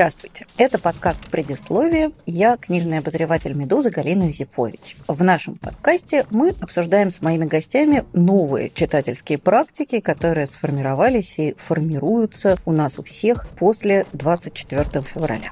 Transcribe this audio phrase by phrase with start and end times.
[0.00, 0.46] Здравствуйте.
[0.56, 2.12] Это подкаст «Предисловие».
[2.24, 4.96] Я книжный обозреватель «Медузы» Галина Юзефович.
[5.06, 12.56] В нашем подкасте мы обсуждаем с моими гостями новые читательские практики, которые сформировались и формируются
[12.64, 15.50] у нас у всех после 24 февраля.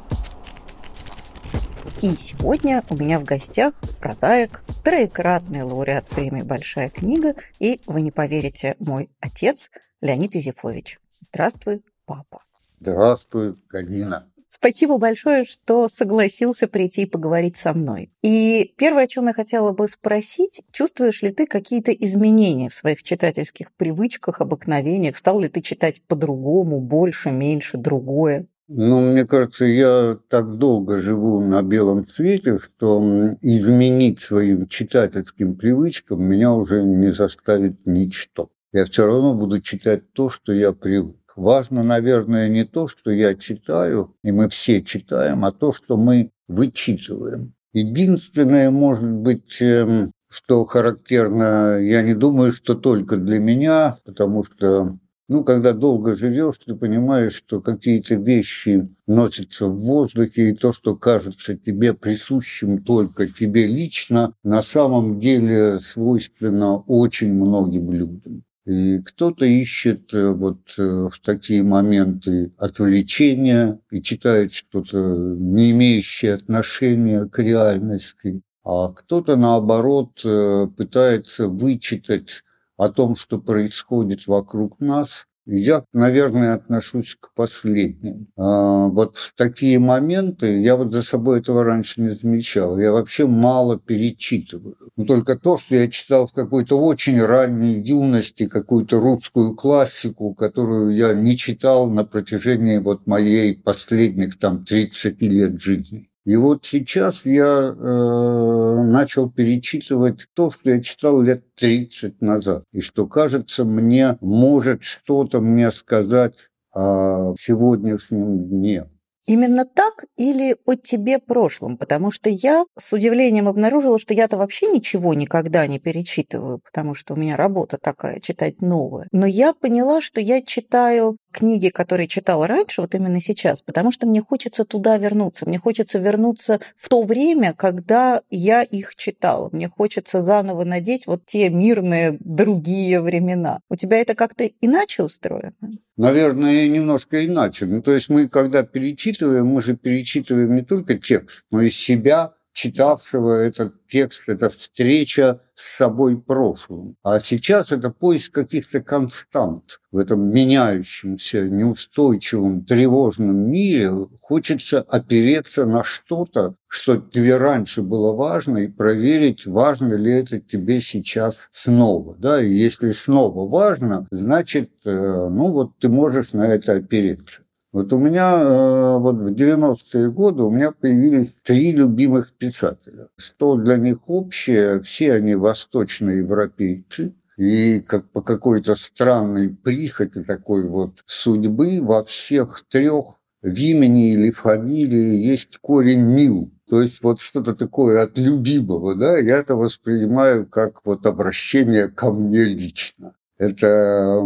[2.00, 8.10] И сегодня у меня в гостях прозаик, троекратный лауреат премии «Большая книга» и, вы не
[8.10, 9.70] поверите, мой отец
[10.00, 11.00] Леонид Юзефович.
[11.20, 12.38] Здравствуй, папа.
[12.80, 14.26] Здравствуй, Галина.
[14.50, 18.10] Спасибо большое, что согласился прийти и поговорить со мной.
[18.22, 23.02] И первое, о чем я хотела бы спросить, чувствуешь ли ты какие-то изменения в своих
[23.02, 25.16] читательских привычках, обыкновениях?
[25.16, 28.46] Стал ли ты читать по-другому, больше, меньше, другое?
[28.70, 33.00] Ну, мне кажется, я так долго живу на белом свете, что
[33.40, 38.50] изменить своим читательским привычкам меня уже не заставит ничто.
[38.72, 41.27] Я все равно буду читать то, что я привык.
[41.38, 46.32] Важно, наверное, не то, что я читаю, и мы все читаем, а то, что мы
[46.48, 47.54] вычитываем.
[47.72, 54.98] Единственное, может быть, эм, что характерно, я не думаю, что только для меня, потому что
[55.28, 60.96] ну, когда долго живешь, ты понимаешь, что какие-то вещи носятся в воздухе, и то, что
[60.96, 68.42] кажется тебе присущим только тебе лично, на самом деле свойственно очень многим людям.
[68.68, 76.34] И кто-то ищет э, вот э, в такие моменты отвлечения и читает что-то, не имеющее
[76.34, 82.42] отношения к реальности, а кто-то, наоборот, э, пытается вычитать
[82.76, 88.28] о том, что происходит вокруг нас, я, наверное, отношусь к последним.
[88.36, 92.78] А, вот в такие моменты я вот за собой этого раньше не замечал.
[92.78, 94.76] Я вообще мало перечитываю.
[94.96, 100.94] Но только то, что я читал в какой-то очень ранней юности, какую-то русскую классику, которую
[100.94, 106.08] я не читал на протяжении вот моей последних там 30 лет жизни.
[106.24, 112.80] И вот сейчас я э, начал перечитывать то, что я читал лет 30 назад, и
[112.80, 118.86] что, кажется, мне может что-то мне сказать о сегодняшнем дне.
[119.28, 121.76] Именно так или о тебе прошлом?
[121.76, 127.12] Потому что я с удивлением обнаружила, что я-то вообще ничего никогда не перечитываю, потому что
[127.12, 129.06] у меня работа такая, читать новое.
[129.12, 134.06] Но я поняла, что я читаю книги, которые читала раньше, вот именно сейчас, потому что
[134.06, 135.46] мне хочется туда вернуться.
[135.46, 139.48] Мне хочется вернуться в то время, когда я их читала.
[139.52, 143.60] Мне хочется заново надеть вот те мирные другие времена.
[143.68, 145.52] У тебя это как-то иначе устроено?
[145.96, 147.66] Наверное, немножко иначе.
[147.66, 152.34] Ну, то есть мы, когда перечитываем, мы же перечитываем не только текст, но и себя,
[152.58, 156.96] читавшего этот текст, это встреча с собой прошлым.
[157.04, 163.92] А сейчас это поиск каких-то констант в этом меняющемся, неустойчивом, тревожном мире.
[164.20, 170.80] Хочется опереться на что-то, что тебе раньше было важно, и проверить, важно ли это тебе
[170.80, 172.16] сейчас снова.
[172.18, 172.42] Да?
[172.42, 177.42] И если снова важно, значит, э, ну вот ты можешь на это опереться.
[177.72, 183.08] Вот у меня э, вот в 90-е годы у меня появились три любимых писателя.
[183.16, 187.14] Что для них общее, все они восточные европейцы.
[187.36, 194.30] И как по какой-то странной прихоти такой вот судьбы во всех трех в имени или
[194.30, 196.50] фамилии есть корень «мил».
[196.68, 202.10] То есть вот что-то такое от любимого, да, я это воспринимаю как вот обращение ко
[202.10, 203.14] мне лично.
[203.38, 204.20] Это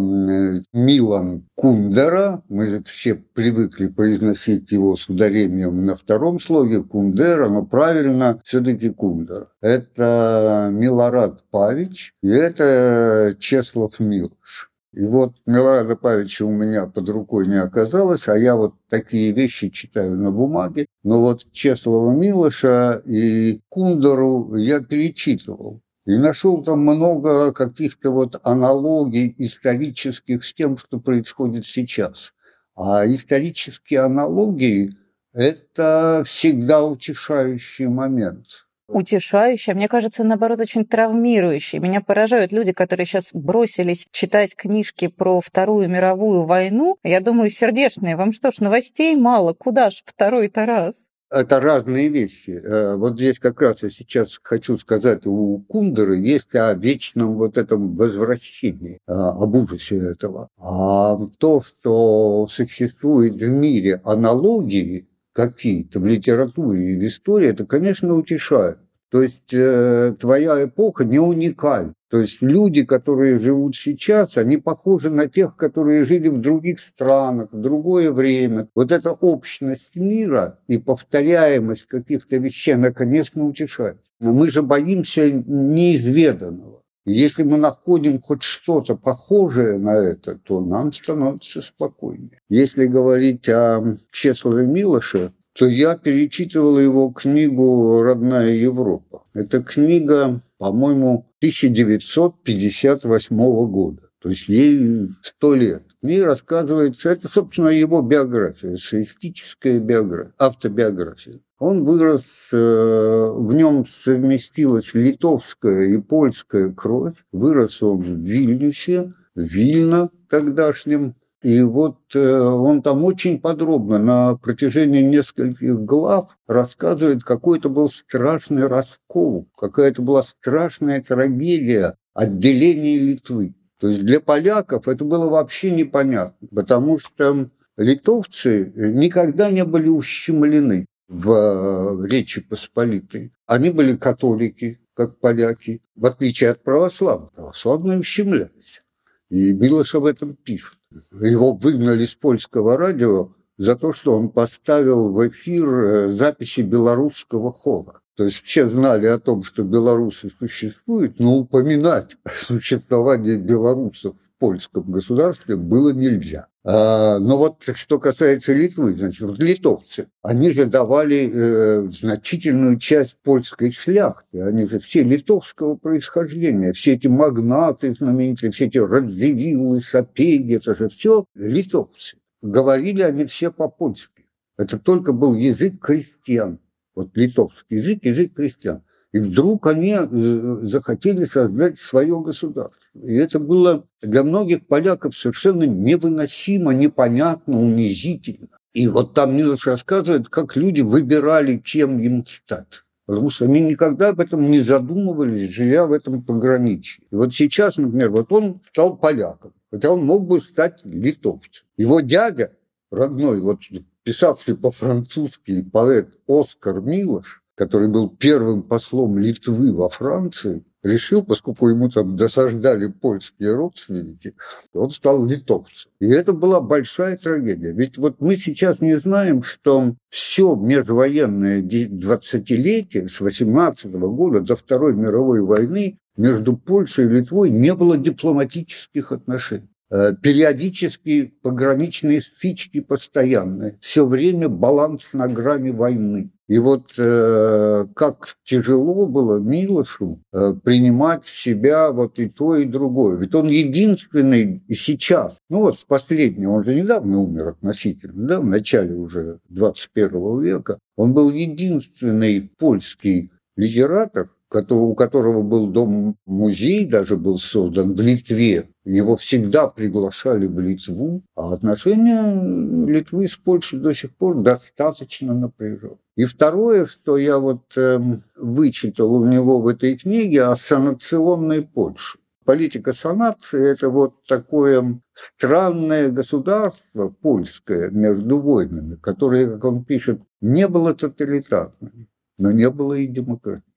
[0.72, 2.42] Милан Кундера.
[2.48, 9.48] Мы все привыкли произносить его с ударением на втором слоге Кундера, но правильно все-таки Кундера.
[9.60, 14.70] Это Милорад Павич и это Чеслав Милош.
[14.94, 19.68] И вот Милорада Павича у меня под рукой не оказалось, а я вот такие вещи
[19.68, 20.86] читаю на бумаге.
[21.02, 25.82] Но вот Чеслава Милоша и Кундеру я перечитывал.
[26.04, 32.32] И нашел там много каких-то вот аналогий исторических с тем, что происходит сейчас.
[32.74, 34.96] А исторические аналогии–
[35.32, 41.78] это всегда утешающий момент утешающий, а мне кажется, наоборот, очень травмирующий.
[41.78, 46.98] Меня поражают люди, которые сейчас бросились читать книжки про Вторую мировую войну.
[47.02, 49.54] Я думаю, сердечные, вам что ж, новостей мало?
[49.54, 50.94] Куда ж второй-то раз?
[51.32, 52.50] Это разные вещи.
[52.50, 57.56] Э, вот здесь как раз я сейчас хочу сказать, у Кундера есть о вечном вот
[57.56, 60.48] этом возвращении, э, об ужасе этого.
[60.58, 68.14] А то, что существует в мире аналогии какие-то в литературе и в истории, это, конечно,
[68.14, 68.78] утешает.
[69.12, 71.92] То есть э, твоя эпоха не уникальна.
[72.08, 77.48] То есть люди, которые живут сейчас, они похожи на тех, которые жили в других странах,
[77.52, 78.68] в другое время.
[78.74, 83.98] Вот эта общность мира и повторяемость каких-то вещей, она, конечно, утешает.
[84.18, 86.80] Но мы же боимся неизведанного.
[87.04, 92.40] Если мы находим хоть что-то похожее на это, то нам становится спокойнее.
[92.48, 99.24] Если говорить о Чеслове Милоше, то я перечитывал его книгу «Родная Европа».
[99.34, 104.02] Это книга, по-моему, 1958 года.
[104.22, 105.82] То есть ей сто лет.
[106.00, 111.40] В ней рассказывается, это, собственно, его биография, социалистическая биография, автобиография.
[111.58, 112.22] Он вырос,
[112.52, 117.14] э, в нем совместилась литовская и польская кровь.
[117.32, 125.02] Вырос он в Вильнюсе, Вильно тогдашнем, и вот э, он там очень подробно на протяжении
[125.02, 133.54] нескольких глав рассказывает, какой это был страшный раскол, какая-то была страшная трагедия отделения Литвы.
[133.80, 140.86] То есть для поляков это было вообще непонятно, потому что литовцы никогда не были ущемлены
[141.08, 143.32] в э, Речи Посполитой.
[143.46, 147.32] Они были католики, как поляки, в отличие от православных.
[147.32, 148.80] Православные ущемлялись.
[149.28, 150.78] И Милош об этом пишет.
[151.12, 157.52] Его выгнали с польского радио за то, что он поставил в эфир э, записи белорусского
[157.52, 158.00] хора.
[158.16, 164.90] То есть все знали о том, что белорусы существуют, но упоминать существование белорусов в польском
[164.90, 166.48] государстве было нельзя.
[166.64, 173.16] А, но вот что касается Литвы, значит, вот литовцы, они же давали э, значительную часть
[173.22, 180.54] польской шляхты, они же все литовского происхождения, все эти магнаты знаменитые, все эти Радзивиллы, Сапеги,
[180.54, 182.18] это же все литовцы.
[182.42, 184.26] Говорили они все по-польски.
[184.56, 186.60] Это только был язык крестьян
[186.94, 188.82] вот литовский язык, язык крестьян.
[189.12, 192.80] И вдруг они э, захотели создать свое государство.
[192.94, 198.48] И это было для многих поляков совершенно невыносимо, непонятно, унизительно.
[198.72, 202.84] И вот там Милош рассказывает, как люди выбирали, кем им стать.
[203.04, 207.04] Потому что они никогда об этом не задумывались, живя в этом пограничье.
[207.10, 211.66] И вот сейчас, например, вот он стал поляком, хотя он мог бы стать литовцем.
[211.76, 212.52] Его дядя
[212.90, 213.58] родной, вот
[214.04, 221.88] писавший по-французски поэт Оскар Милош, который был первым послом Литвы во Франции, решил, поскольку ему
[221.88, 224.34] там досаждали польские родственники,
[224.72, 225.90] он стал литовцем.
[226.00, 227.72] И это была большая трагедия.
[227.72, 234.94] Ведь вот мы сейчас не знаем, что все межвоенное 20-летие с 18 года до Второй
[234.94, 239.68] мировой войны между Польшей и Литвой не было дипломатических отношений.
[239.90, 246.30] Э, периодически пограничные спички постоянные, все время баланс на грани войны.
[246.52, 252.66] И вот э, как тяжело было Милошу э, принимать в себя вот и то, и
[252.66, 253.16] другое.
[253.16, 258.40] Ведь он единственный и сейчас, ну вот с последнего, он же недавно умер относительно, да,
[258.40, 264.28] в начале уже 21 века, он был единственный польский литератор,
[264.68, 268.68] у которого был дом-музей, даже был создан в Литве.
[268.84, 275.98] Его всегда приглашали в Литву, а отношения Литвы с Польшей до сих пор достаточно напряжены.
[276.16, 277.98] И второе, что я вот э,
[278.36, 282.18] вычитал у него в этой книге о санационной Польше.
[282.44, 290.66] Политика санации– это вот такое странное государство польское между войнами, которое, как он пишет, не
[290.66, 292.08] было тоталитарным,
[292.38, 293.71] но не было и демократичным.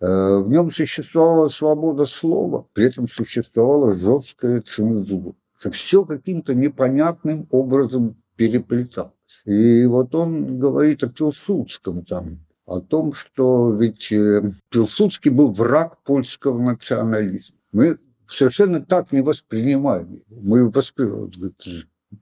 [0.00, 5.34] Э, в нем существовала свобода слова, при этом существовала жесткая цензура.
[5.58, 9.12] Это все каким-то непонятным образом переплеталось.
[9.44, 16.02] И вот он говорит о Пилсудском там, о том, что ведь э, Пилсудский был враг
[16.02, 17.56] польского национализма.
[17.72, 20.22] Мы совершенно так не воспринимаем.
[20.30, 21.30] Мы воспринимаем,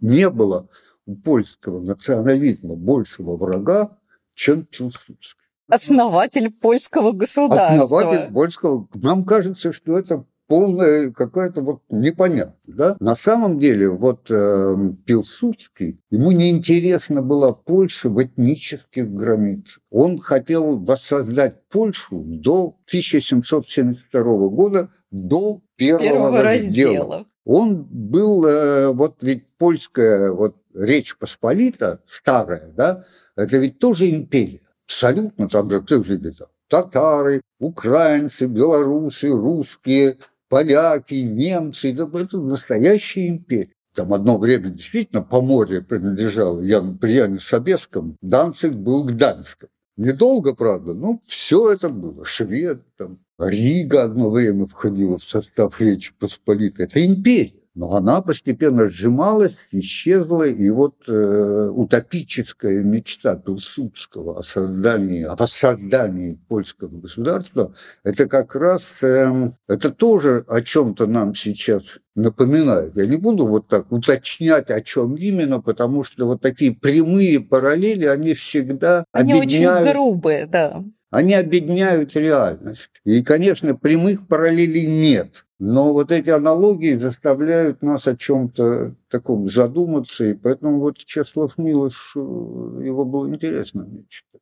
[0.01, 0.69] не было
[1.07, 3.97] у польского национализма большего врага,
[4.35, 7.85] чем Пилсудский основатель польского государства.
[7.85, 8.89] Основатель польского.
[8.95, 12.57] Нам кажется, что это полная какая-то вот непонятно.
[12.67, 12.97] Да?
[13.01, 19.81] На самом деле вот э, Пилсудский, ему неинтересна была Польша в этнических границах.
[19.91, 26.95] Он хотел воссоздать Польшу до 1772 года, до первого, первого раздела.
[26.95, 27.27] раздела.
[27.45, 33.05] Он был, э, вот ведь польская вот Речь Посполита, старая, да,
[33.37, 34.61] это ведь тоже империя.
[34.89, 36.49] Абсолютно там же кто жили там?
[36.69, 40.19] Татары, украинцы, белорусы, русские,
[40.49, 41.93] поляки, немцы.
[41.93, 43.73] Это настоящая империя.
[43.95, 48.17] Там одно время действительно по морю принадлежало Яну Прияне Собескому.
[48.23, 49.71] Данцик был Гданьском.
[49.97, 52.25] Недолго, правда, но все это было.
[52.25, 56.85] Швед, там, Рига одно время входила в состав Речи Посполитой.
[56.85, 57.58] Это империя.
[57.79, 66.41] Но она постепенно сжималась, исчезла, и вот э, утопическая мечта Пилсудского о создании, о создании
[66.49, 71.85] польского государства, это как раз, э, это тоже о чем-то нам сейчас
[72.17, 72.97] напоминает.
[72.97, 78.07] Я не буду вот так уточнять, о чем именно, потому что вот такие прямые параллели,
[78.07, 79.83] они всегда Они объединяют...
[79.83, 80.85] очень грубые, да.
[81.13, 82.91] Они объединяют реальность.
[83.05, 85.45] И, конечно, прямых параллелей нет.
[85.59, 90.25] Но вот эти аналогии заставляют нас о чем-то таком задуматься.
[90.25, 94.41] И поэтому вот Чеслав Милош, э, его было интересно мне читать.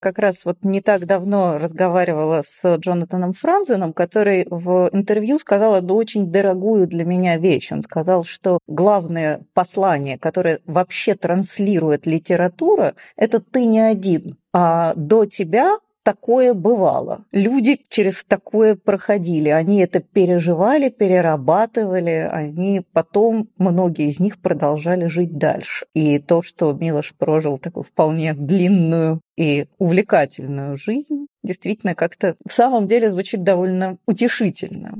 [0.00, 5.94] Как раз вот не так давно разговаривала с Джонатаном Франзеном, который в интервью сказал одну
[5.94, 7.70] очень дорогую для меня вещь.
[7.70, 14.38] Он сказал, что главное послание, которое вообще транслирует литература, это ты не один.
[14.54, 15.78] А до тебя
[16.10, 17.24] такое бывало.
[17.30, 19.48] Люди через такое проходили.
[19.48, 22.28] Они это переживали, перерабатывали.
[22.32, 25.86] Они потом, многие из них продолжали жить дальше.
[25.94, 32.88] И то, что Милош прожил такую вполне длинную и увлекательную жизнь, действительно как-то в самом
[32.88, 34.98] деле звучит довольно утешительно.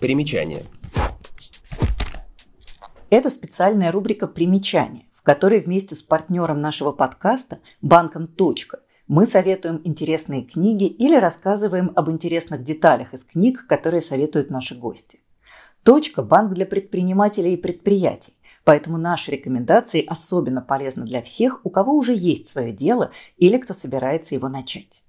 [0.00, 0.62] Примечание.
[3.10, 9.80] Это специальная рубрика «Примечания», в которой вместе с партнером нашего подкаста, банком «Точка», мы советуем
[9.84, 15.20] интересные книги или рассказываем об интересных деталях из книг, которые советуют наши гости.
[15.82, 18.34] Точка– банк для предпринимателей и предприятий,
[18.64, 23.72] поэтому наши рекомендации особенно полезны для всех, у кого уже есть свое дело или кто
[23.72, 25.02] собирается его начать.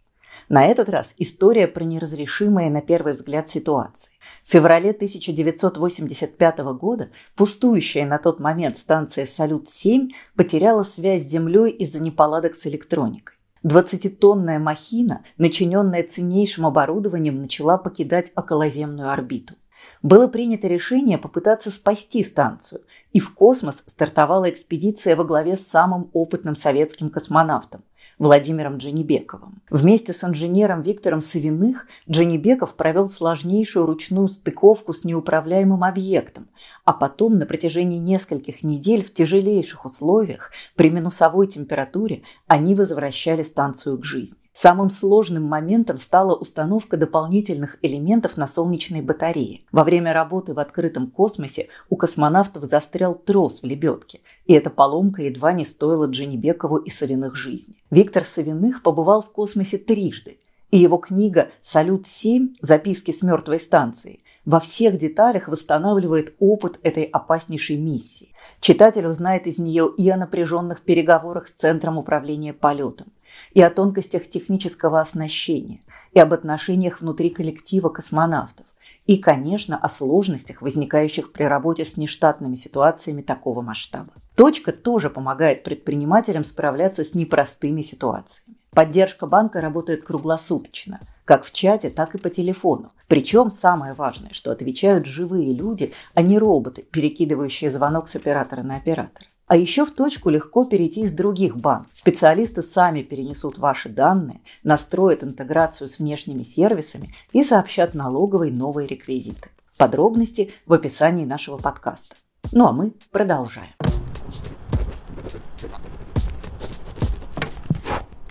[0.48, 4.13] На этот раз история про неразрешимые на первый взгляд ситуации.
[4.46, 12.00] В феврале 1985 года пустующая на тот момент станция «Салют-7» потеряла связь с Землей из-за
[12.00, 13.38] неполадок с электроникой.
[13.63, 19.56] Двадцатитонная махина, начиненная ценнейшим оборудованием, начала покидать околоземную орбиту.
[20.01, 26.10] Было принято решение попытаться спасти станцию, и в космос стартовала экспедиция во главе с самым
[26.13, 27.84] опытным советским космонавтом
[28.20, 29.62] Владимиром Дженебековым.
[29.70, 36.50] Вместе с инженером Виктором Савиных Дженебеков провел сложнейшую ручную стыковку с неуправляемым объектом,
[36.84, 43.98] а потом на протяжении нескольких недель в тяжелейших условиях при минусовой температуре они возвращали станцию
[43.98, 44.38] к жизни.
[44.62, 49.62] Самым сложным моментом стала установка дополнительных элементов на солнечной батарее.
[49.72, 55.22] Во время работы в открытом космосе у космонавтов застрял трос в лебедке, и эта поломка
[55.22, 57.75] едва не стоила Дженебекову и Савиных жизни.
[57.89, 60.39] Виктор Савиных побывал в космосе трижды,
[60.72, 62.58] и его книга «Салют-7.
[62.60, 68.34] Записки с мертвой станции» во всех деталях восстанавливает опыт этой опаснейшей миссии.
[68.60, 73.08] Читатель узнает из нее и о напряженных переговорах с Центром управления полетом,
[73.54, 75.82] и о тонкостях технического оснащения,
[76.14, 78.66] и об отношениях внутри коллектива космонавтов,
[79.06, 84.14] и, конечно, о сложностях, возникающих при работе с нештатными ситуациями такого масштаба.
[84.36, 88.58] Точка тоже помогает предпринимателям справляться с непростыми ситуациями.
[88.72, 92.92] Поддержка банка работает круглосуточно, как в чате, так и по телефону.
[93.08, 98.78] Причем самое важное, что отвечают живые люди, а не роботы, перекидывающие звонок с оператора на
[98.78, 99.26] оператора.
[99.50, 101.89] А еще в точку легко перейти из других банков.
[101.91, 109.50] Специалисты сами перенесут ваши данные, настроят интеграцию с внешними сервисами и сообщат налоговой новые реквизиты.
[109.75, 112.15] Подробности в описании нашего подкаста.
[112.51, 113.74] Ну а мы продолжаем.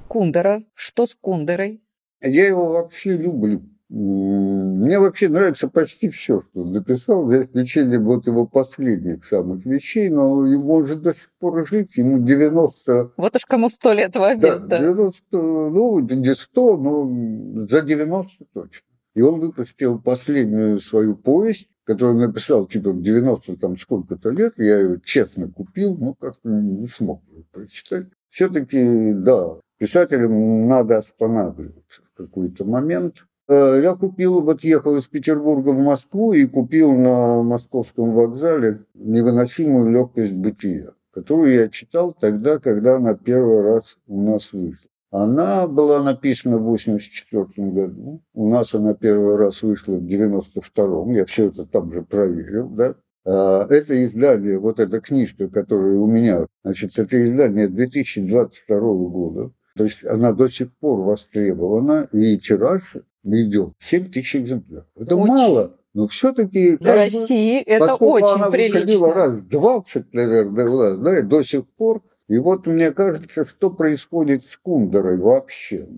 [0.07, 0.63] Кундера.
[0.73, 1.83] Что с Кундерой?
[2.21, 3.65] Я его вообще люблю.
[3.91, 10.11] Мне вообще нравится почти все, что он написал, за исключением вот его последних самых вещей,
[10.11, 13.13] но ему он же до сих пор жить, ему 90...
[13.17, 14.79] Вот уж кому сто лет в обед, да.
[14.79, 18.87] 90, ну, не 100, но за 90 точно.
[19.15, 24.81] И он выпустил последнюю свою повесть, которую написал типа в 90 там сколько-то лет, я
[24.81, 28.09] ее честно купил, но как-то не смог ее прочитать.
[28.29, 35.79] Все-таки, да, писателям надо останавливаться в какой-то момент, я купил, вот ехал из Петербурга в
[35.79, 43.15] Москву и купил на московском вокзале невыносимую легкость бытия, которую я читал тогда, когда она
[43.15, 44.89] первый раз у нас вышла.
[45.11, 48.23] Она была написана в 1984 году.
[48.35, 51.15] У нас она первый раз вышла в 1992.
[51.15, 52.69] Я все это там же проверил.
[52.69, 52.95] Да?
[53.25, 59.51] А, это издание, вот эта книжка, которая у меня, значит, это издание 2022 года.
[59.77, 62.97] То есть она до сих пор востребована, и тираж
[63.31, 64.87] идет 7 тысяч экземпляров.
[64.97, 65.27] Это Очень.
[65.27, 66.77] мало, но все-таки...
[66.77, 68.81] Для России это поскольку очень она прилично.
[68.81, 72.03] выходила раз 20, наверное, да, до сих пор.
[72.29, 75.89] И вот мне кажется, что происходит с Кундерой вообще.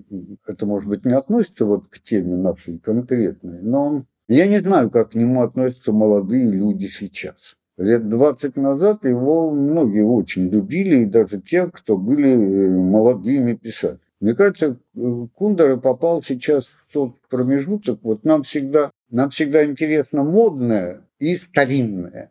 [0.47, 5.11] Это, может быть, не относится вот к теме нашей конкретной, но я не знаю, как
[5.11, 7.57] к нему относятся молодые люди сейчас.
[7.77, 14.01] Лет 20 назад его многие очень любили, и даже те, кто были э, молодыми писателями.
[14.21, 15.01] Мне кажется, э,
[15.35, 18.01] Кундера попал сейчас в тот промежуток.
[18.03, 22.31] Вот нам всегда, нам всегда интересно модное и старинное,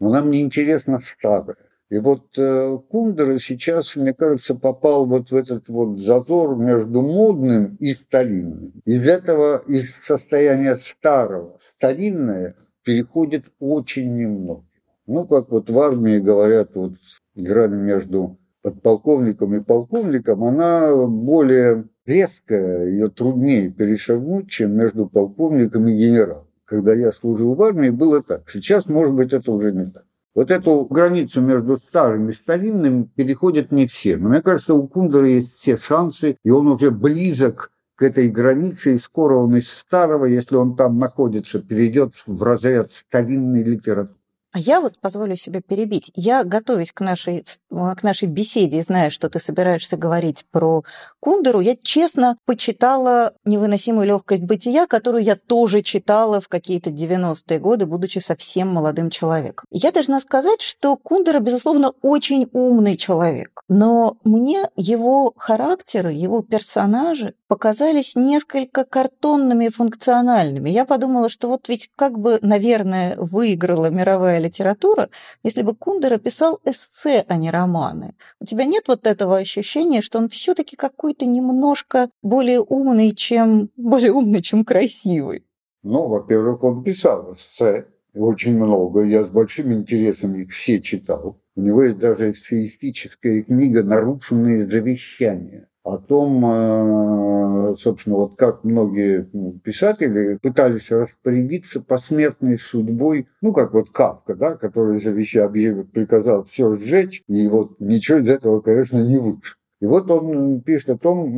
[0.00, 1.56] но нам не интересно старое.
[1.90, 7.76] И вот э, Кундера сейчас, мне кажется, попал вот в этот вот зазор между модным
[7.76, 8.72] и старинным.
[8.84, 14.64] Из этого, из состояния старого, старинное переходит очень немного.
[15.06, 16.94] Ну, как вот в армии говорят, вот
[17.34, 25.96] грань между подполковником и полковником, она более резкая, ее труднее перешагнуть, чем между полковником и
[25.96, 26.46] генералом.
[26.64, 28.50] Когда я служил в армии, было так.
[28.50, 30.04] Сейчас, может быть, это уже не так.
[30.34, 34.16] Вот эту границу между старым и старинным переходят не все.
[34.16, 38.94] Но мне кажется, у Кундера есть все шансы, и он уже близок к этой границе,
[38.94, 44.17] и скоро он из старого, если он там находится, перейдет в разряд старинной литературы.
[44.58, 46.10] А я вот позволю себе перебить.
[46.16, 50.82] Я, готовясь к нашей, к нашей беседе, зная, что ты собираешься говорить про
[51.20, 57.86] Кундеру, я честно почитала «Невыносимую легкость бытия», которую я тоже читала в какие-то 90-е годы,
[57.86, 59.64] будучи совсем молодым человеком.
[59.70, 63.62] Я должна сказать, что Кундера, безусловно, очень умный человек.
[63.68, 70.70] Но мне его характеры, его персонажи показались несколько картонными и функциональными.
[70.70, 75.10] Я подумала, что вот ведь как бы, наверное, выиграла мировая литература,
[75.42, 78.14] если бы Кундера писал эссе, а не романы.
[78.40, 84.12] У тебя нет вот этого ощущения, что он все-таки какой-то немножко более умный, чем более
[84.12, 85.44] умный, чем красивый?
[85.82, 89.02] Ну, во-первых, он писал эссе, очень много.
[89.02, 91.40] Я с большим интересом их все читал.
[91.54, 99.28] У него есть даже эссеистическая книга «Нарушенные завещания» о том, э, собственно, вот как многие
[99.64, 107.22] писатели пытались распорядиться посмертной судьбой, ну, как вот Кавка, да, который завещал, приказал все сжечь,
[107.28, 109.56] и вот ничего из этого, конечно, не вышло.
[109.80, 111.28] И вот он пишет о том,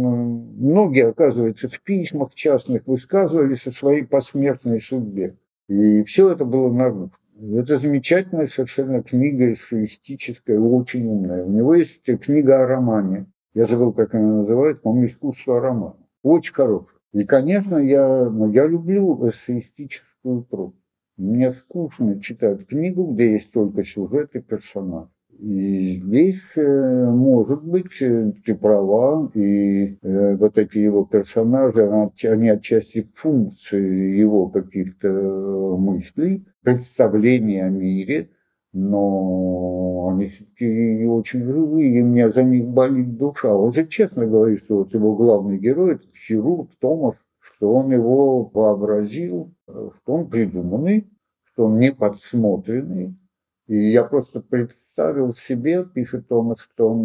[0.59, 5.37] многие, оказывается, в письмах частных высказывались о своей посмертной судьбе.
[5.69, 7.11] И все это было нарушено.
[7.41, 11.45] Это замечательная совершенно книга эссеистическая, очень умная.
[11.45, 13.27] У него есть книга о романе.
[13.55, 15.97] Я забыл, как она называется, по-моему, «Искусство романа».
[16.23, 17.01] Очень хорошая.
[17.13, 20.77] И, конечно, я, ну, я люблю эссеистическую прозу.
[21.17, 25.09] Мне скучно читать книгу, где есть только сюжет и персонаж.
[25.41, 31.91] И здесь, э, может быть, э, ты права, и э, вот эти его персонажи,
[32.25, 35.09] они отчасти функции его каких-то
[35.79, 38.29] мыслей, представления о мире,
[38.73, 43.55] но они все-таки очень живые, и мне за них болит душа.
[43.55, 48.45] Он же честно говорит, что вот его главный герой, это хирург Томаш, что он его
[48.45, 51.09] вообразил, что он придуманный,
[51.45, 53.17] что он не подсмотренный.
[53.67, 56.97] И я просто представил себе, пишет Томас, что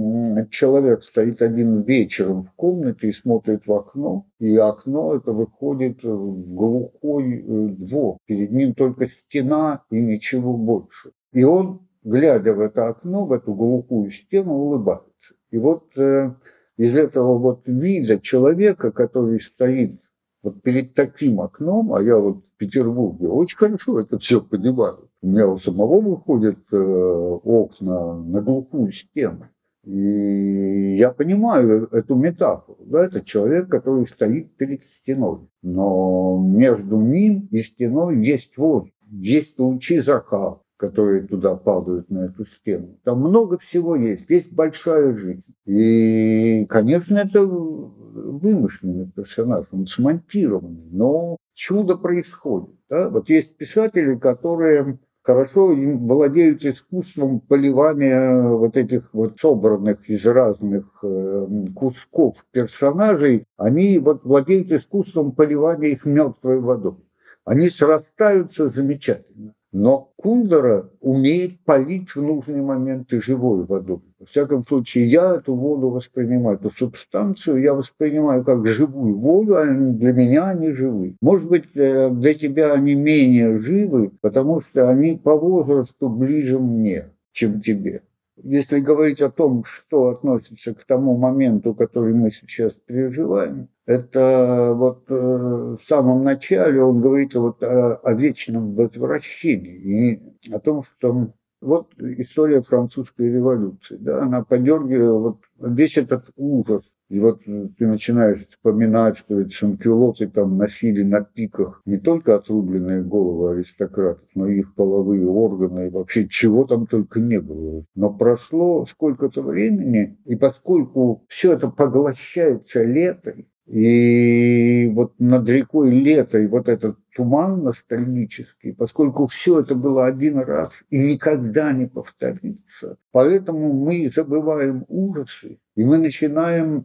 [0.49, 6.55] человек стоит один вечером в комнате и смотрит в окно, и окно это выходит в
[6.55, 8.17] глухой двор.
[8.25, 11.11] Перед ним только стена и ничего больше.
[11.35, 15.33] И он, глядя в это окно, в эту глухую стену, улыбается.
[15.51, 16.33] И вот э,
[16.77, 20.01] из этого вот вида человека, который стоит
[20.41, 25.09] вот перед таким окном, а я вот в Петербурге очень хорошо это все понимаю.
[25.21, 29.49] У меня у самого выходят э, окна на глухую стену.
[29.83, 32.79] И я понимаю эту метафору.
[32.85, 35.49] Да, это человек, который стоит перед стеной.
[35.61, 42.45] Но между ним и стеной есть воздух, есть лучи заката которые туда падают на эту
[42.45, 42.99] стену.
[43.03, 45.43] Там много всего есть, есть большая жизнь.
[45.65, 52.75] И, конечно, это вымышленный персонаж, он смонтированный, но чудо происходит.
[52.89, 53.09] Да?
[53.09, 61.47] Вот есть писатели, которые хорошо владеют искусством поливания вот этих вот собранных из разных э,
[61.75, 66.97] кусков персонажей, они вот владеют искусством поливания их мертвой водой.
[67.43, 69.53] Они срастаются замечательно.
[69.77, 73.99] Но Кундера умеет полить в нужный момент и живой водой.
[74.17, 79.65] Во всяком случае, я эту воду воспринимаю, эту субстанцию я воспринимаю как живую воду, а
[79.65, 81.17] для меня они живы.
[81.19, 87.09] Может быть, э, для тебя они менее живы, потому что они по возрасту ближе мне,
[87.33, 88.03] чем тебе.
[88.41, 95.03] если говорить о том, что относится к тому моменту, который мы сейчас переживаем, это вот
[95.09, 101.31] э, в самом начале он говорит вот о, о вечном возвращении и о том, что
[101.61, 106.83] вот история французской революции, да, она подергивает вот весь этот ужас.
[107.07, 113.03] И вот ты начинаешь вспоминать, что эти санкюлоты там носили на пиках не только отрубленные
[113.03, 117.85] головы аристократов, но и их половые органы, и вообще чего там только не было.
[117.93, 126.37] Но прошло сколько-то времени, и поскольку все это поглощается летом, и вот над рекой лето,
[126.37, 132.97] и вот этот туман ностальгический, поскольку все это было один раз и никогда не повторится.
[133.11, 136.83] Поэтому мы забываем ужасы, и мы начинаем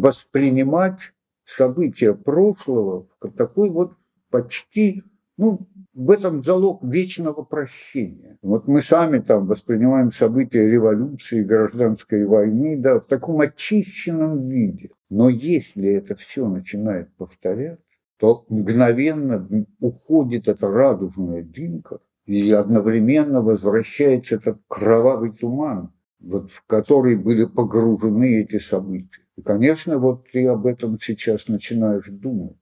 [0.00, 1.12] воспринимать
[1.44, 3.94] события прошлого как такой вот
[4.30, 5.02] почти,
[5.42, 5.58] ну,
[5.92, 8.38] в этом залог вечного прощения.
[8.42, 14.90] Вот мы сами там воспринимаем события революции, гражданской войны, да, в таком очищенном виде.
[15.10, 17.84] Но если это все начинает повторяться,
[18.20, 27.16] то мгновенно уходит эта радужная дымка, и одновременно возвращается этот кровавый туман, вот, в который
[27.16, 29.22] были погружены эти события.
[29.36, 32.60] И, конечно, вот ты об этом сейчас начинаешь думать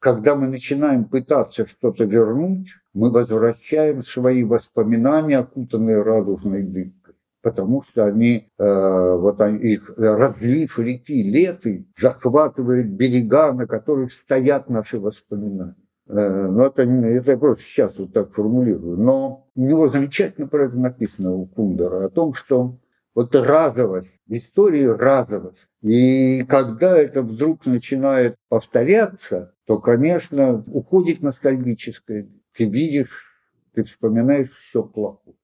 [0.00, 7.14] когда мы начинаем пытаться что-то вернуть, мы возвращаем свои воспоминания, окутанные радужной дымкой.
[7.42, 14.68] Потому что они, э, вот они, их разлив реки Леты захватывает берега, на которых стоят
[14.70, 15.76] наши воспоминания.
[16.08, 18.98] Э, ну, это, это я просто сейчас вот так формулирую.
[18.98, 22.78] Но у него замечательно про это написано у Кундера, о том, что
[23.14, 25.66] вот разовость, в истории разовость.
[25.82, 32.26] И когда это вдруг начинает повторяться, то, конечно, уходит ностальгическое.
[32.54, 33.40] Ты видишь,
[33.72, 35.36] ты вспоминаешь все плохое.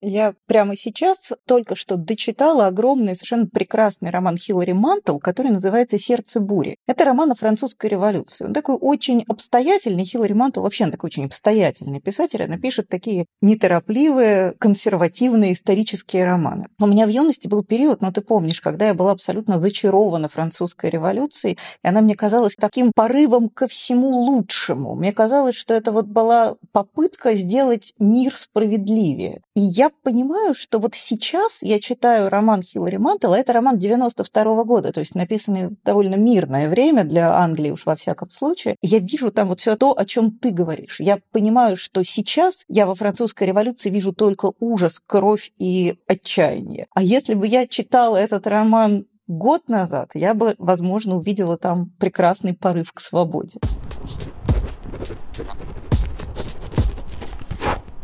[0.00, 6.38] Я прямо сейчас только что дочитала огромный, совершенно прекрасный роман Хиллари Мантл, который называется «Сердце
[6.38, 6.76] бури».
[6.86, 8.44] Это роман о французской революции.
[8.44, 10.04] Он такой очень обстоятельный.
[10.04, 12.44] Хиллари Мантл вообще такой очень обстоятельный писатель.
[12.44, 16.68] Она пишет такие неторопливые, консервативные исторические романы.
[16.78, 20.90] У меня в юности был период, ну ты помнишь, когда я была абсолютно зачарована французской
[20.90, 24.94] революцией, и она мне казалась таким порывом ко всему лучшему.
[24.94, 29.42] Мне казалось, что это вот была попытка сделать мир справедливее.
[29.58, 34.64] И я понимаю, что вот сейчас я читаю роман Хиллари Мантела, это роман 92 -го
[34.64, 38.76] года, то есть написанный в довольно мирное время для Англии уж во всяком случае.
[38.82, 41.00] Я вижу там вот все то, о чем ты говоришь.
[41.00, 46.86] Я понимаю, что сейчас я во французской революции вижу только ужас, кровь и отчаяние.
[46.94, 52.54] А если бы я читала этот роман год назад, я бы, возможно, увидела там прекрасный
[52.54, 53.58] порыв к свободе.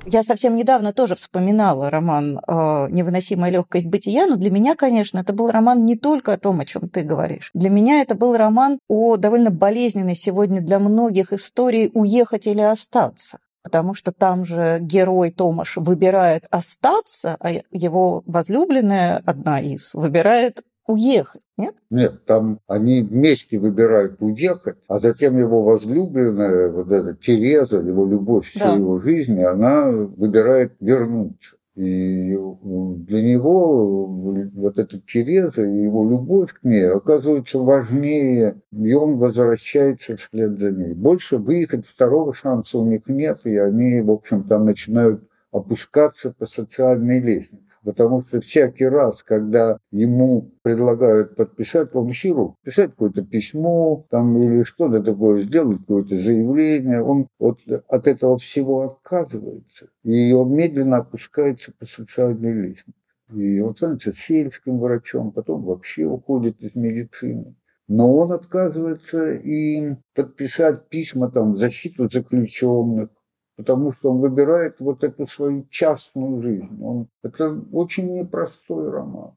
[0.07, 5.33] Я совсем недавно тоже вспоминала роман э, «Невыносимая легкость бытия», но для меня, конечно, это
[5.33, 7.51] был роман не только о том, о чем ты говоришь.
[7.55, 13.39] Для меня это был роман о довольно болезненной сегодня для многих истории «Уехать или остаться»
[13.65, 21.43] потому что там же герой Томаш выбирает остаться, а его возлюбленная, одна из, выбирает уехать,
[21.57, 21.75] нет?
[21.91, 28.47] Нет, там они вместе выбирают уехать, а затем его возлюбленная, вот эта Тереза, его любовь
[28.47, 28.75] всей да.
[28.75, 31.57] его жизни, она выбирает вернуться.
[31.77, 39.17] И для него вот эта Тереза и его любовь к ней оказывается важнее, и он
[39.17, 40.95] возвращается вслед за ней.
[40.95, 46.47] Больше выехать второго шанса у них нет, и они, в общем, там начинают опускаться по
[46.47, 47.74] социальной лестнице.
[47.85, 54.63] Потому что всякий раз, когда ему предлагают подписать, он хирург, писать какое-то письмо там, или
[54.63, 59.89] что-то такое, сделать какое-то заявление, он вот от этого всего отказывается.
[60.03, 62.99] И он медленно опускается по социальной лестнице.
[63.35, 67.55] И он становится сельским врачом, потом вообще уходит из медицины.
[67.87, 73.11] Но он отказывается и подписать письма там, в защиту заключенных,
[73.57, 76.83] потому что он выбирает вот эту свою частную жизнь.
[76.83, 79.35] Он, это очень непростой роман.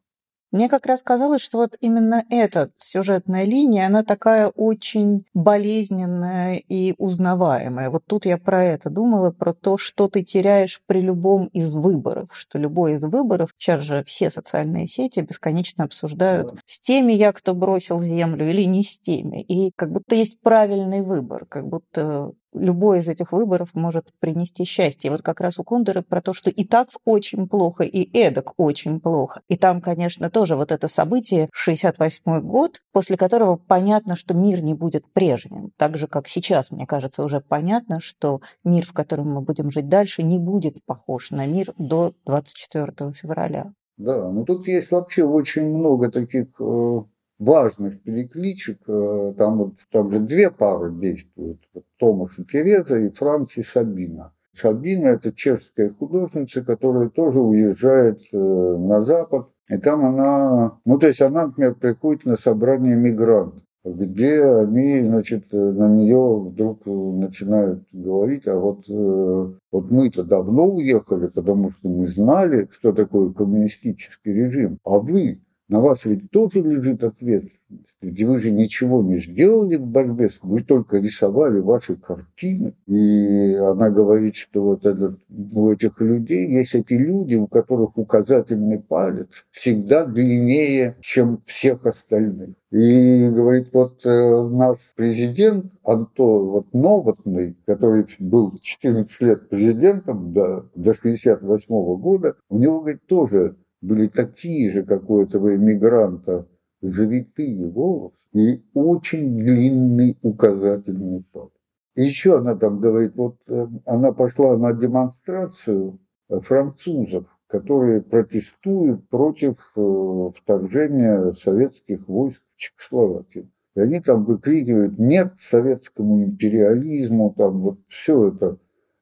[0.52, 6.96] Мне как раз казалось, что вот именно эта сюжетная линия, она такая очень болезненная и
[6.98, 7.90] узнаваемая.
[7.90, 12.30] Вот тут я про это думала, про то, что ты теряешь при любом из выборов,
[12.32, 16.60] что любой из выборов, сейчас же все социальные сети бесконечно обсуждают, да.
[16.66, 19.42] с теми я, кто бросил землю, или не с теми.
[19.42, 25.12] И как будто есть правильный выбор, как будто любой из этих выборов может принести счастье.
[25.12, 29.00] Вот как раз у Кондора про то, что и так очень плохо, и эдак очень
[29.00, 29.42] плохо.
[29.48, 34.74] И там, конечно, тоже вот это событие, 68 год, после которого понятно, что мир не
[34.74, 35.72] будет прежним.
[35.78, 39.90] Так же, как сейчас, мне кажется, уже понятно, что мир, в котором мы будем жить
[39.90, 43.74] дальше, не будет похож на мир до 24 февраля.
[43.98, 47.02] Да, но тут есть вообще очень много таких э,
[47.39, 48.80] важных перекличек.
[48.88, 51.60] Э, там вот там же две пары действуют.
[51.97, 54.34] Томаш и Тереза и Франц и Сабина.
[54.54, 59.50] Сабина– это чешская художница, которая тоже уезжает э, на Запад.
[59.69, 65.52] И там она, ну то есть она, например, приходит на собрание мигрантов где они, значит,
[65.54, 72.67] на нее вдруг начинают говорить, а вот, вот мы-то давно уехали, потому что мы знали,
[72.69, 75.39] что такое коммунистический режим, а вы
[75.70, 77.88] на вас ведь тоже лежит ответственность.
[78.00, 82.76] Ведь вы же ничего не сделали в борьбе, вы только рисовали ваши картины.
[82.86, 88.80] И она говорит, что вот этот, у этих людей есть эти люди, у которых указательный
[88.80, 92.52] палец всегда длиннее, чем всех остальных.
[92.72, 100.70] И говорит, вот э, наш президент Антон вот Новотный, который был 14 лет президентом до,
[100.76, 103.56] до 68 года, у него, говорит, тоже
[103.88, 106.47] были такие же, как у этого иммигранта,
[106.82, 111.52] завитые волосы и очень длинный указательный палец.
[111.95, 120.30] Еще она там говорит, вот э, она пошла на демонстрацию французов, которые протестуют против э,
[120.36, 123.50] вторжения советских войск в Чехословакию.
[123.76, 128.58] И они там выкрикивают «нет советскому империализму», там вот все это.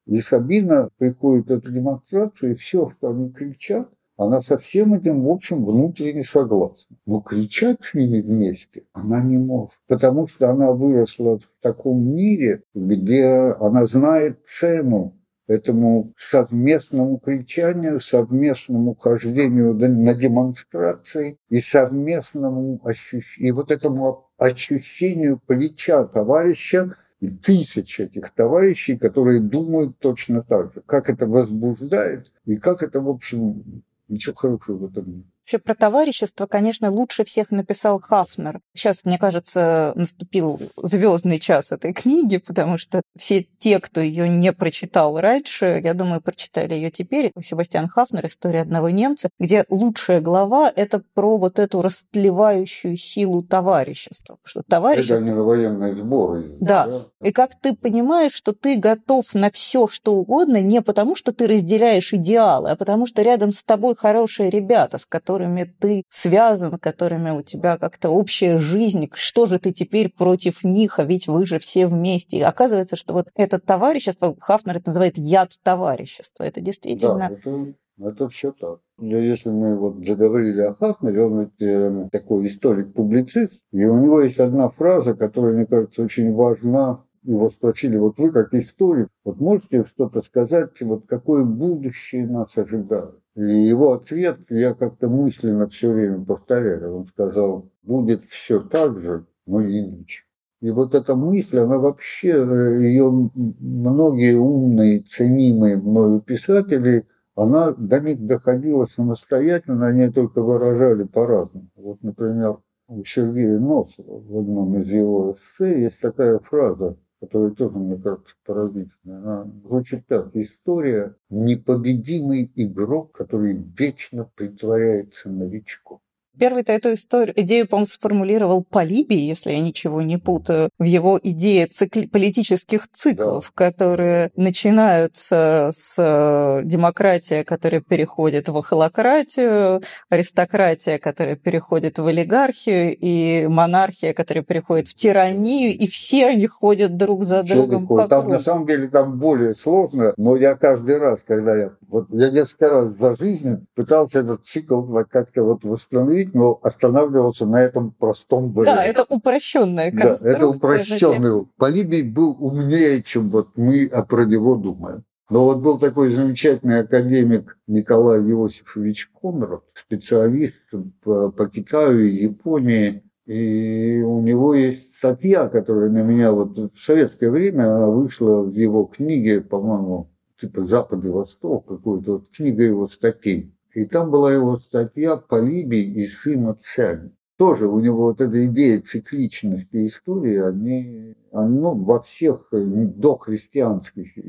[0.06, 5.30] И Сабина приходит эту демонстрацию, и все, что они кричат, она со всем этим, в
[5.30, 6.96] общем, внутренне согласна.
[7.06, 12.62] Но кричать с ними вместе она не может, потому что она выросла в таком мире,
[12.74, 13.26] где
[13.60, 15.16] она знает цену
[15.48, 26.06] этому совместному кричанию, совместному хождению на демонстрации и совместному ощущению, и вот этому ощущению плеча
[26.06, 30.82] товарища, и тысяч этих товарищей, которые думают точно так же.
[30.86, 35.35] Как это возбуждает и как это, в общем, Ничего хорошего в этом нет.
[35.46, 38.62] Вообще про товарищество, конечно, лучше всех написал Хафнер.
[38.74, 44.52] Сейчас, мне кажется, наступил звездный час этой книги, потому что все те, кто ее не
[44.54, 47.32] прочитал раньше, я думаю, прочитали ее теперь.
[47.40, 54.38] Себастьян Хафнер «История одного немца», где лучшая глава– это про вот эту растлевающую силу товарищества.
[54.44, 55.14] Что товарищество...
[55.14, 56.56] Это не военные сборы.
[56.60, 56.88] Да.
[56.88, 57.02] да.
[57.22, 61.46] И как ты понимаешь, что ты готов на все, что угодно, не потому, что ты
[61.46, 66.78] разделяешь идеалы, а потому что рядом с тобой хорошие ребята, с которыми которыми ты связан,
[66.78, 71.46] которыми у тебя как-то общая жизнь, что же ты теперь против них, а ведь вы
[71.46, 72.38] же все вместе.
[72.38, 76.44] И оказывается, что вот это товарищество, Хафнер это называет яд товарищества.
[76.44, 77.30] Это действительно...
[77.30, 78.80] Да, это, это все так.
[79.00, 84.40] Если мы вот заговорили о Хафнере, он ведь э, такой историк-публицист, и у него есть
[84.40, 89.84] одна фраза, которая, мне кажется, очень важна его спросили, вот вы как историк, вот можете
[89.84, 93.16] что-то сказать, вот какое будущее нас ожидает?
[93.36, 97.00] И его ответ я как-то мысленно все время повторяю.
[97.00, 100.24] Он сказал, будет все так же, но иначе.
[100.62, 108.00] И вот эта мысль, она вообще, э, ее многие умные, ценимые мною писатели, она до
[108.00, 111.70] них доходила самостоятельно, они только выражали по-разному.
[111.76, 117.78] Вот, например, у Сергея Носова в одном из его эссе есть такая фраза которая тоже,
[117.78, 119.18] мне кажется, поразительная.
[119.18, 120.36] Она звучит так.
[120.36, 126.00] История– непобедимый игрок, который вечно притворяется новичком.
[126.40, 131.68] Первый-то эту историю, идею, по-моему, сформулировал Полибий, если я ничего не путаю, в его идее
[131.68, 133.66] цикл, политических циклов, да.
[133.66, 143.48] которые начинаются с э, демократии, которая переходит в холократию, аристократия, которая переходит в олигархию, и
[143.48, 147.88] монархия, которая переходит в тиранию, и все они ходят друг за все другом.
[147.88, 152.08] По там на самом деле там более сложно, но я каждый раз, когда я вот
[152.10, 157.92] я несколько раз за жизнь пытался этот цикл как-то вот восстановить, но останавливался на этом
[157.92, 158.82] простом варианте.
[158.82, 160.32] Да, это упрощенная конструкция.
[160.32, 161.46] Да, это упрощенный.
[161.58, 165.04] Полибий был умнее, чем вот мы про него думаем.
[165.30, 170.56] Но вот был такой замечательный академик Николай Иосифович Конрад, специалист
[171.04, 173.02] по, по Китаю и Японии.
[173.26, 178.54] И у него есть статья, которая на меня вот в советское время она вышла в
[178.54, 183.55] его книге, по-моему, типа «Запад и Восток», какой-то вот книга его статей.
[183.76, 187.12] И там была его статья «Полибий и сын Цянь».
[187.38, 194.22] Тоже у него вот эта идея цикличности истории, они, ну, во всех дохристианских и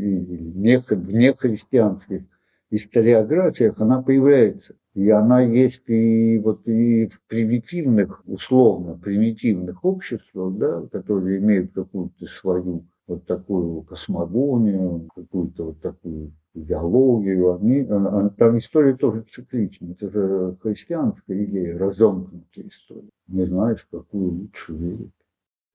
[0.53, 2.25] нехристианских
[2.71, 4.75] историографиях она появляется.
[4.95, 12.27] И она есть и вот и в примитивных, условно примитивных обществах, да, которые имеют какую-то
[12.27, 19.93] свою вот такую космогонию, какую-то вот такую идеологию, они, э, там история тоже циклична.
[19.93, 23.11] Это же христианская идея, разомкнутая история.
[23.29, 25.13] Не знаешь, какую лучше верить.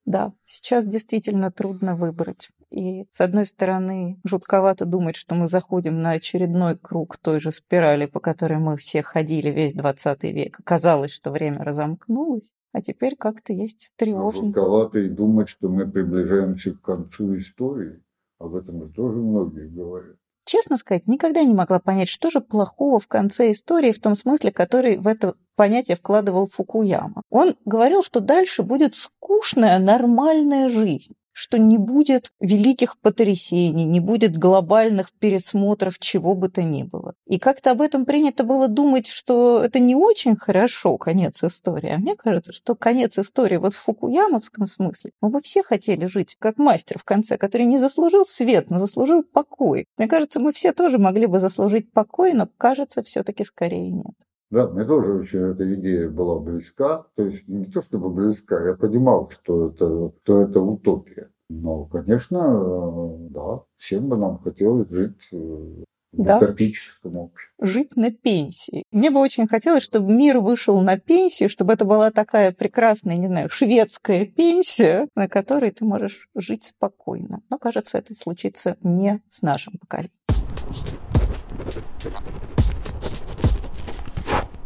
[0.05, 2.49] Да, сейчас действительно трудно выбрать.
[2.71, 8.07] И, с одной стороны, жутковато думать, что мы заходим на очередной круг той же спирали,
[8.07, 10.59] по которой мы все ходили весь 20 век.
[10.63, 14.47] Казалось, что время разомкнулось, а теперь как-то есть тревожно.
[14.47, 18.01] Жутковато и думать, что мы приближаемся к концу истории.
[18.39, 20.15] Об этом же тоже многие говорят.
[20.43, 24.51] Честно сказать, никогда не могла понять, что же плохого в конце истории в том смысле,
[24.51, 27.21] который в это понятие вкладывал Фукуяма.
[27.29, 34.37] Он говорил, что дальше будет скучная, нормальная жизнь что не будет великих потрясений, не будет
[34.37, 37.13] глобальных пересмотров чего бы то ни было.
[37.25, 41.91] И как-то об этом принято было думать, что это не очень хорошо, конец истории.
[41.91, 46.35] А мне кажется, что конец истории вот в фукуямовском смысле, мы бы все хотели жить
[46.39, 49.85] как мастер в конце, который не заслужил свет, но заслужил покой.
[49.97, 54.15] Мне кажется, мы все тоже могли бы заслужить покой, но кажется, все-таки скорее нет.
[54.51, 57.05] Да, мне тоже очень эта идея была близка.
[57.15, 61.29] То есть не то чтобы близка, я понимал, что это, что это утопия.
[61.49, 65.85] Но, конечно, э, да, всем бы нам хотелось жить э, в
[66.23, 66.37] да.
[66.37, 67.53] утопическом обществе.
[67.61, 68.83] Жить на пенсии.
[68.91, 73.27] Мне бы очень хотелось, чтобы мир вышел на пенсию, чтобы это была такая прекрасная, не
[73.27, 77.41] знаю, шведская пенсия, на которой ты можешь жить спокойно.
[77.49, 80.11] Но, кажется, это случится не с нашим поколением.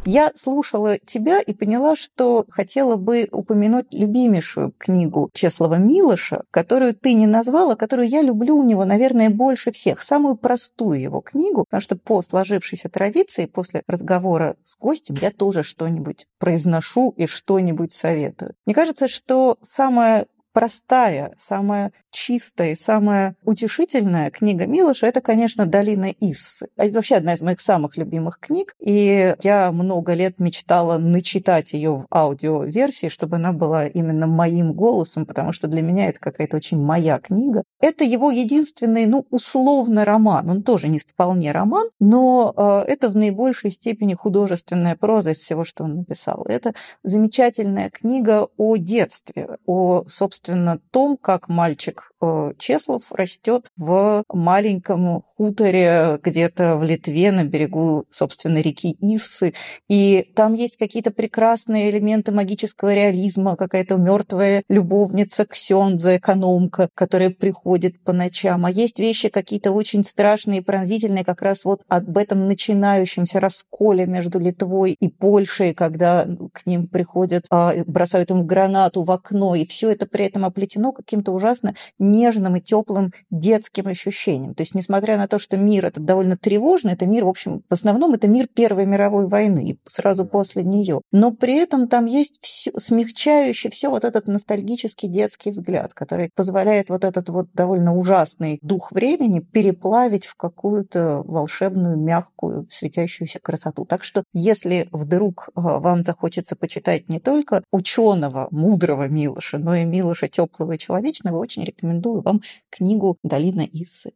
[0.06, 7.14] Я слушала тебя и поняла, что хотела бы упомянуть любимейшую книгу Чеслова Милоша, которую ты
[7.14, 10.02] не назвала, которую я люблю у него, наверное, больше всех.
[10.02, 15.64] Самую простую его книгу, потому что по сложившейся традиции, после разговора с гостем, я тоже
[15.64, 18.54] что-нибудь произношу и что-нибудь советую.
[18.68, 26.14] Мне кажется, что самая простая, самая чистая и самая утешительная книга Милоша– это, конечно, «Долина
[26.22, 26.70] Иссы».
[26.78, 31.92] Это вообще одна из моих самых любимых книг, и я много лет мечтала начитать ее
[31.92, 36.82] в аудиоверсии, чтобы она была именно моим голосом, потому что для меня это какая-то очень
[36.82, 37.64] моя книга.
[37.82, 40.50] Это его единственный, ну, условно роман.
[40.50, 45.66] Он тоже не вполне роман, но э, это в наибольшей степени художественная проза из всего,
[45.66, 46.46] что он написал.
[46.46, 54.24] Это замечательная книга о детстве, о, собственно, собственно, том, как мальчик э, Чеслов растет в
[54.32, 59.54] маленьком хуторе где-то в Литве на берегу, собственно, реки Иссы.
[59.90, 68.02] И там есть какие-то прекрасные элементы магического реализма, какая-то мертвая любовница Ксенза, экономка, которая приходит
[68.04, 68.66] по ночам.
[68.66, 74.06] А есть вещи какие-то очень страшные и пронзительные, как раз вот об этом начинающемся расколе
[74.06, 79.66] между Литвой и Польшей, когда к ним приходят, а, бросают им гранату в окно, и
[79.66, 84.54] все это при этом этом оплетено каким-то ужасно нежным и теплым детским ощущением.
[84.54, 87.74] То есть, несмотря на то, что мир этот довольно тревожный, это мир, в общем, в
[87.74, 91.02] основном это мир Первой мировой войны, сразу после нее.
[91.12, 96.90] Но при этом там есть все, смягчающий все вот этот ностальгический детский взгляд, который позволяет
[96.90, 103.86] вот этот вот довольно ужасный дух времени переплавить в какую-то волшебную, мягкую, светящуюся красоту.
[103.86, 109.86] Так что, если вдруг а, вам захочется почитать не только ученого, мудрого Милоша, но и
[109.86, 114.12] Милоша больше теплого и человечного, очень рекомендую вам книгу «Долина Иссы».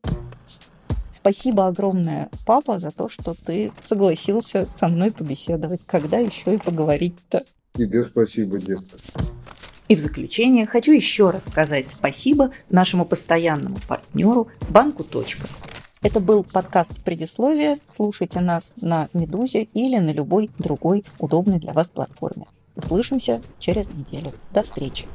[1.12, 5.86] Спасибо огромное, папа, за то, что ты согласился со мной побеседовать.
[5.86, 7.44] Когда еще и поговорить-то?
[7.74, 8.98] Тебе спасибо, детка.
[9.90, 15.48] И в заключение хочу еще раз сказать спасибо нашему постоянному партнеру Банку Точка.
[16.02, 17.80] Это был подкаст «Предисловие».
[17.90, 22.46] Слушайте нас на «Медузе» или на любой другой удобной для вас платформе.
[22.76, 24.32] Услышимся через неделю.
[24.54, 25.06] До встречи.